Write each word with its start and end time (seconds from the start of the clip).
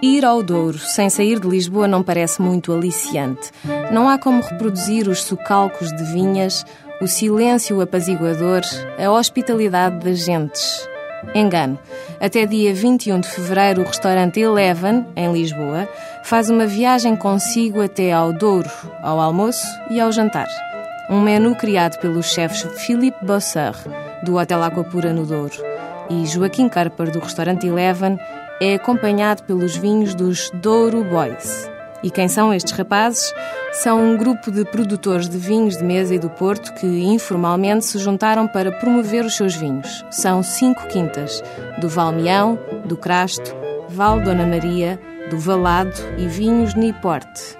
Ir 0.00 0.24
ao 0.24 0.44
Douro 0.44 0.78
sem 0.78 1.10
sair 1.10 1.40
de 1.40 1.48
Lisboa 1.48 1.88
não 1.88 2.04
parece 2.04 2.40
muito 2.40 2.72
aliciante. 2.72 3.50
Não 3.90 4.08
há 4.08 4.16
como 4.16 4.42
reproduzir 4.42 5.08
os 5.08 5.24
socalcos 5.24 5.90
de 5.90 6.04
vinhas, 6.12 6.64
o 7.00 7.08
silêncio 7.08 7.80
apaziguador, 7.80 8.62
a 8.96 9.10
hospitalidade 9.10 9.98
das 10.04 10.24
gentes. 10.24 10.88
Engano. 11.34 11.76
Até 12.20 12.46
dia 12.46 12.72
21 12.72 13.20
de 13.20 13.28
fevereiro, 13.28 13.82
o 13.82 13.84
restaurante 13.84 14.38
Eleven, 14.38 15.04
em 15.16 15.32
Lisboa, 15.32 15.88
faz 16.22 16.48
uma 16.48 16.66
viagem 16.66 17.16
consigo 17.16 17.82
até 17.82 18.12
ao 18.12 18.32
Douro, 18.32 18.70
ao 19.02 19.20
almoço 19.20 19.66
e 19.90 20.00
ao 20.00 20.12
jantar. 20.12 20.48
Um 21.10 21.20
menu 21.20 21.56
criado 21.56 21.98
pelos 21.98 22.26
chefes 22.26 22.62
Philippe 22.84 23.24
Bosseur, 23.24 23.74
do 24.22 24.36
Hotel 24.36 24.62
Aquapura 24.62 25.12
no 25.12 25.26
Douro, 25.26 25.56
e 26.08 26.24
Joaquim 26.26 26.68
Carper, 26.68 27.10
do 27.10 27.18
restaurante 27.18 27.66
Eleven, 27.66 28.18
é 28.60 28.74
acompanhado 28.74 29.42
pelos 29.44 29.76
vinhos 29.76 30.14
dos 30.14 30.50
Douro 30.54 31.04
Boys. 31.04 31.70
E 32.02 32.10
quem 32.10 32.28
são 32.28 32.54
estes 32.54 32.72
rapazes? 32.72 33.32
São 33.72 34.00
um 34.00 34.16
grupo 34.16 34.50
de 34.50 34.64
produtores 34.64 35.28
de 35.28 35.36
vinhos 35.36 35.76
de 35.76 35.84
mesa 35.84 36.14
e 36.14 36.18
do 36.18 36.30
Porto 36.30 36.72
que 36.74 36.86
informalmente 36.86 37.84
se 37.84 37.98
juntaram 37.98 38.46
para 38.46 38.72
promover 38.72 39.24
os 39.24 39.36
seus 39.36 39.54
vinhos. 39.54 40.04
São 40.10 40.42
cinco 40.42 40.86
quintas: 40.88 41.42
do 41.80 41.88
Valmeão, 41.88 42.58
do 42.84 42.96
Crasto, 42.96 43.54
Val 43.88 44.20
Dona 44.20 44.46
Maria, 44.46 45.00
do 45.30 45.38
Valado 45.38 45.94
e 46.16 46.26
Vinhos 46.26 46.74
Niporte. 46.74 47.58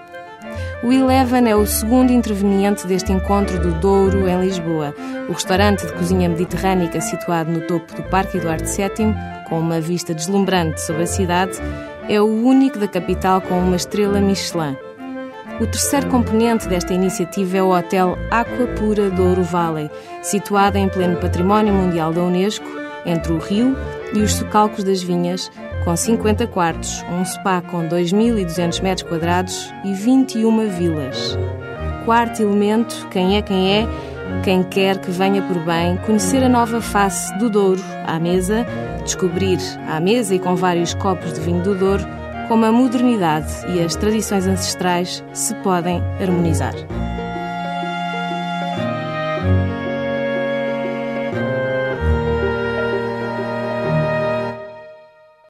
O 0.82 0.92
Eleven 0.92 1.48
é 1.48 1.56
o 1.56 1.66
segundo 1.66 2.12
interveniente 2.12 2.86
deste 2.86 3.12
encontro 3.12 3.58
do 3.58 3.72
Douro 3.80 4.28
em 4.28 4.40
Lisboa. 4.40 4.94
O 5.28 5.32
restaurante 5.32 5.86
de 5.86 5.92
cozinha 5.92 6.28
mediterrânica 6.28 7.00
situado 7.00 7.50
no 7.50 7.60
topo 7.62 7.94
do 7.94 8.02
Parque 8.04 8.38
Eduardo 8.38 8.64
VII 8.64 9.38
com 9.48 9.58
uma 9.58 9.80
vista 9.80 10.14
deslumbrante 10.14 10.80
sobre 10.80 11.02
a 11.02 11.06
cidade, 11.06 11.58
é 12.08 12.20
o 12.20 12.26
único 12.26 12.78
da 12.78 12.86
capital 12.86 13.40
com 13.40 13.58
uma 13.58 13.76
estrela 13.76 14.20
Michelin. 14.20 14.76
O 15.60 15.66
terceiro 15.66 16.08
componente 16.08 16.68
desta 16.68 16.94
iniciativa 16.94 17.56
é 17.56 17.62
o 17.62 17.76
Hotel 17.76 18.16
Aqua 18.30 18.66
Pura 18.78 19.10
Douro 19.10 19.42
Valley, 19.42 19.90
situado 20.22 20.78
em 20.78 20.88
pleno 20.88 21.16
Património 21.16 21.74
Mundial 21.74 22.12
da 22.12 22.22
Unesco, 22.22 22.66
entre 23.04 23.32
o 23.32 23.38
rio 23.38 23.76
e 24.14 24.20
os 24.20 24.34
socalcos 24.34 24.84
das 24.84 25.02
vinhas, 25.02 25.50
com 25.84 25.96
50 25.96 26.46
quartos, 26.46 27.04
um 27.10 27.24
spa 27.24 27.60
com 27.60 27.88
2.200 27.88 28.82
metros 28.82 29.08
quadrados 29.08 29.72
e 29.84 29.92
21 29.92 30.68
vilas. 30.70 31.38
Quarto 32.04 32.42
elemento, 32.42 33.06
quem 33.10 33.36
é 33.36 33.42
quem 33.42 33.72
é, 33.72 33.88
quem 34.42 34.62
quer 34.62 34.98
que 34.98 35.10
venha 35.10 35.42
por 35.42 35.58
bem 35.60 35.96
conhecer 36.06 36.42
a 36.42 36.48
nova 36.48 36.80
face 36.80 37.36
do 37.38 37.50
Douro 37.50 37.82
à 38.06 38.18
mesa, 38.18 38.66
descobrir 39.02 39.58
à 39.88 40.00
mesa 40.00 40.34
e 40.34 40.38
com 40.38 40.54
vários 40.54 40.94
copos 40.94 41.32
de 41.32 41.40
vinho 41.40 41.62
do 41.62 41.74
Douro 41.74 42.04
como 42.48 42.64
a 42.64 42.72
modernidade 42.72 43.52
e 43.68 43.82
as 43.82 43.94
tradições 43.94 44.46
ancestrais 44.46 45.22
se 45.32 45.54
podem 45.56 46.02
harmonizar. 46.20 46.74